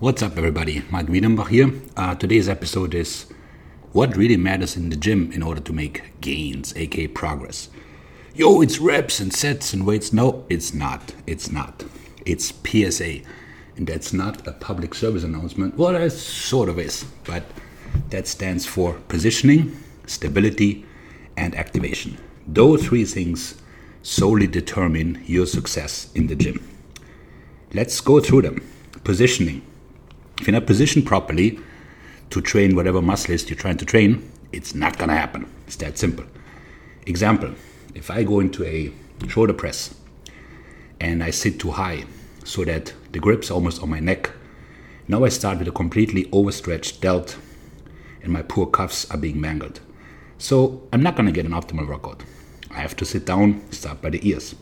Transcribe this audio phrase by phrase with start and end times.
[0.00, 0.84] What's up, everybody?
[0.92, 1.72] Mark Wiedenbach here.
[1.96, 3.26] Uh, today's episode is
[3.90, 7.68] what really matters in the gym in order to make gains, aka progress.
[8.32, 10.12] Yo, it's reps and sets and weights.
[10.12, 11.14] No, it's not.
[11.26, 11.84] It's not.
[12.24, 13.22] It's PSA.
[13.76, 15.76] And that's not a public service announcement.
[15.76, 17.42] Well, it sort of is, but
[18.10, 19.76] that stands for positioning,
[20.06, 20.86] stability,
[21.36, 22.18] and activation.
[22.46, 23.60] Those three things
[24.02, 26.64] solely determine your success in the gym.
[27.74, 28.64] Let's go through them.
[29.02, 29.62] Positioning
[30.48, 31.60] if you're not positioned properly
[32.30, 35.46] to train whatever muscle is you're trying to train, it's not to happen.
[35.66, 36.24] It's that simple.
[37.04, 37.54] Example
[37.94, 38.90] if I go into a
[39.28, 39.94] shoulder press
[41.00, 42.04] and I sit too high
[42.44, 44.30] so that the grip's almost on my neck,
[45.06, 47.36] now I start with a completely overstretched delt
[48.22, 49.80] and my poor cuffs are being mangled.
[50.38, 52.22] So I'm not to get an optimal workout.
[52.70, 54.54] I have to sit down, start by the ears.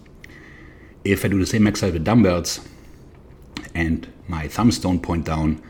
[1.04, 2.58] If I do the same exercise with dumbbells
[3.72, 5.62] and my thumbs don't point down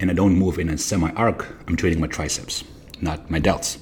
[0.00, 2.64] and I don't move in a semi arc, I'm training my triceps,
[3.00, 3.78] not my delts,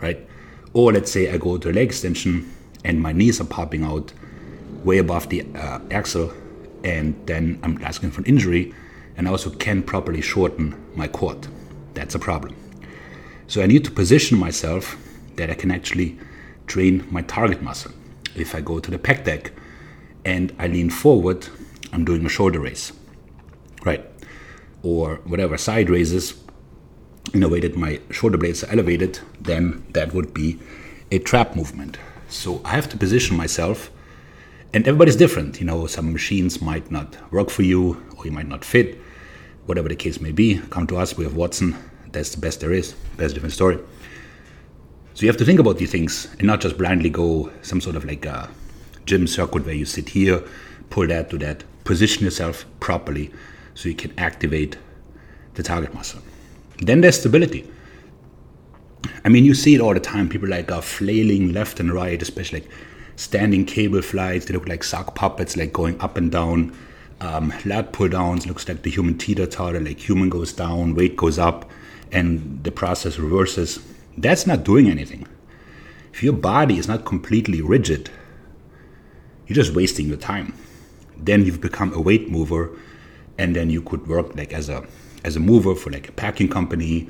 [0.00, 0.26] right?
[0.72, 2.52] Or let's say I go to a leg extension
[2.84, 4.12] and my knees are popping out
[4.84, 6.32] way above the uh, axle,
[6.84, 8.74] and then I'm asking for an injury,
[9.16, 11.46] and I also can't properly shorten my quad.
[11.94, 12.56] That's a problem.
[13.46, 14.96] So I need to position myself
[15.36, 16.18] that I can actually
[16.66, 17.92] train my target muscle.
[18.34, 19.52] If I go to the pec deck
[20.24, 21.48] and I lean forward,
[21.92, 22.92] I'm doing a shoulder raise
[23.84, 24.04] right?
[24.82, 26.34] Or whatever side raises
[27.34, 30.58] in a way that my shoulder blades are elevated, then that would be
[31.10, 31.98] a trap movement.
[32.28, 33.90] So I have to position myself,
[34.72, 35.60] and everybody's different.
[35.60, 38.98] You know, some machines might not work for you, or you might not fit,
[39.66, 40.60] whatever the case may be.
[40.70, 41.76] Come to us, we have Watson.
[42.12, 42.94] That's the best there is.
[43.16, 43.78] That's a different story.
[45.14, 47.96] So you have to think about these things and not just blindly go some sort
[47.96, 48.48] of like a
[49.06, 50.42] gym circuit where you sit here,
[50.88, 51.64] pull that, do that.
[51.84, 53.32] Position yourself properly
[53.80, 54.76] so you can activate
[55.54, 56.20] the target muscle.
[56.82, 57.66] Then there's stability.
[59.24, 60.28] I mean, you see it all the time.
[60.28, 62.70] People like are flailing left and right, especially like
[63.16, 64.44] standing cable flights.
[64.44, 66.76] They look like sock puppets, like going up and down.
[67.22, 71.16] Um, lat pull downs looks like the human teeter totter, like human goes down, weight
[71.16, 71.70] goes up,
[72.12, 73.78] and the process reverses.
[74.18, 75.26] That's not doing anything.
[76.12, 78.10] If your body is not completely rigid,
[79.46, 80.52] you're just wasting your time.
[81.16, 82.76] Then you've become a weight mover
[83.40, 84.86] and then you could work like as a
[85.24, 87.08] as a mover for like a packing company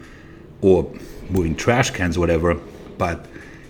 [0.60, 0.90] or
[1.28, 2.54] moving trash cans or whatever
[2.98, 3.26] but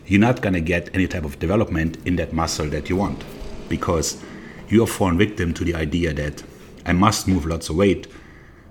[0.07, 3.25] you're not going to get any type of development in that muscle that you want
[3.69, 4.23] because
[4.69, 6.43] you are fallen victim to the idea that
[6.85, 8.07] I must move lots of weight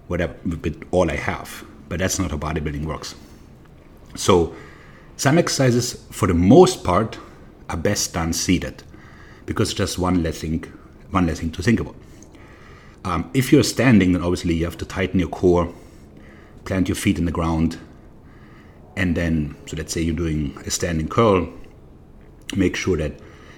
[0.07, 3.15] whatever with all I have but that's not how bodybuilding works.
[4.15, 4.53] So
[5.17, 7.17] some exercises for the most part
[7.67, 8.83] are best done seated
[9.47, 10.63] because just one less thing
[11.09, 11.95] one less thing to think about
[13.05, 15.73] um, if you're standing, then obviously you have to tighten your core,
[16.65, 17.77] plant your feet in the ground,
[18.95, 21.47] and then, so let's say you're doing a standing curl,
[22.55, 23.13] make sure that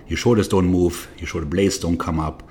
[0.07, 2.44] your shoulders don't move, your shoulder blades don't come up,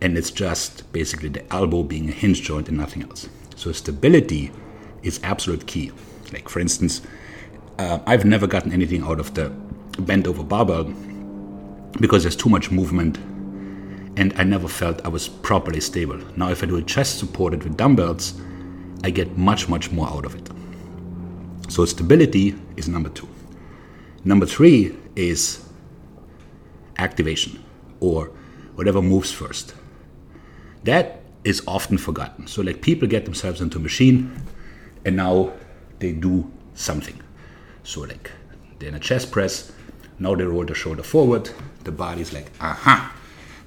[0.00, 3.28] and it's just basically the elbow being a hinge joint and nothing else.
[3.56, 4.52] So stability
[5.02, 5.92] is absolute key.
[6.32, 7.02] Like for instance,
[7.78, 9.48] uh, I've never gotten anything out of the
[9.98, 10.92] bent over barbell
[12.00, 13.18] because there's too much movement
[14.16, 16.18] and I never felt I was properly stable.
[16.36, 18.34] Now, if I do a chest supported with dumbbells,
[19.04, 20.50] I get much, much more out of it.
[21.70, 23.28] So, stability is number two.
[24.24, 25.64] Number three is
[26.98, 27.62] activation
[28.00, 28.30] or
[28.74, 29.74] whatever moves first.
[30.84, 32.46] That is often forgotten.
[32.46, 34.42] So, like people get themselves into a machine
[35.04, 35.52] and now
[35.98, 37.20] they do something.
[37.82, 38.30] So, like
[38.78, 39.72] they're in a chest press,
[40.18, 41.50] now they roll the shoulder forward,
[41.84, 43.14] the body's like, aha,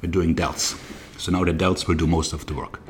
[0.01, 0.79] we're doing delts.
[1.19, 2.81] So now the delts will do most of the work.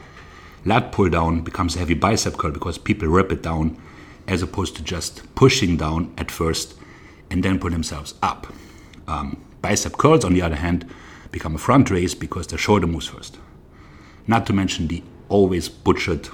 [0.66, 3.81] Lat pull down becomes a heavy bicep curl because people rip it down
[4.28, 6.75] as opposed to just pushing down at first
[7.31, 8.47] and then pull themselves up.
[9.08, 10.86] Um, bicep curls, on the other hand,
[11.31, 13.38] become a front raise because the shoulder moves first.
[14.28, 16.30] Not to mention the always butchered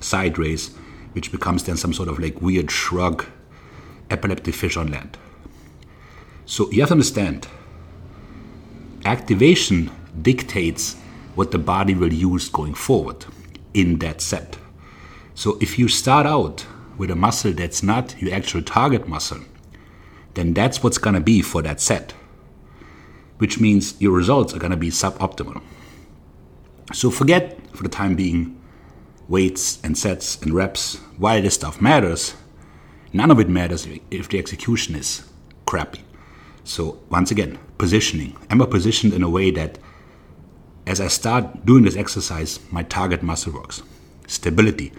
[0.00, 0.74] side raise,
[1.12, 3.26] which becomes then some sort of like weird shrug,
[4.10, 5.18] epileptic fish on land.
[6.46, 7.46] So you have to understand
[9.04, 9.90] activation
[10.22, 10.96] dictates
[11.34, 13.24] what the body will use going forward
[13.74, 14.58] in that set.
[15.34, 16.66] So if you start out
[16.98, 19.40] with a muscle that's not your actual target muscle,
[20.34, 22.12] then that's what's going to be for that set,
[23.38, 25.62] which means your results are going to be suboptimal.
[26.92, 28.60] So forget for the time being
[29.28, 30.96] weights and sets and reps.
[31.16, 32.34] While this stuff matters,
[33.12, 35.22] none of it matters if the execution is
[35.66, 36.00] crappy.
[36.64, 38.36] So once again, positioning.
[38.50, 39.78] Am I positioned in a way that
[40.86, 43.82] as I start doing this exercise, my target muscle works?
[44.30, 44.92] stability.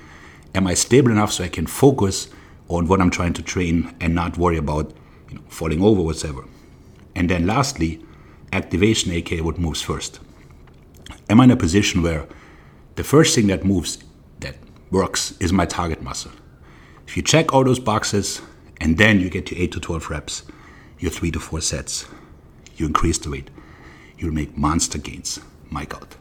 [0.54, 2.28] Am I stable enough so I can focus
[2.68, 4.94] on what I'm trying to train and not worry about
[5.30, 6.44] you know, falling over, whatever?
[7.16, 8.06] And then lastly,
[8.52, 10.20] activation, aka what moves first.
[11.30, 12.28] Am I in a position where
[12.96, 14.04] the first thing that moves,
[14.42, 14.56] that
[14.92, 16.32] works, is my target muscle?
[17.08, 18.42] If you check all those boxes
[18.82, 20.44] and then you get to 8 to 12 reps,
[21.02, 22.06] your 3 to 4 sets,
[22.78, 23.50] you increase the weight,
[24.20, 25.40] you'll make monster gains.
[25.70, 26.21] My out.